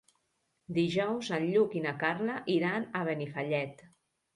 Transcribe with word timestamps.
Dijous 0.77 1.29
en 1.39 1.47
Lluc 1.51 1.77
i 1.79 1.85
na 1.85 1.95
Carla 2.07 2.41
iran 2.59 2.93
a 3.03 3.07
Benifallet. 3.15 3.91